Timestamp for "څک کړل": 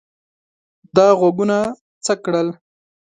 2.05-2.47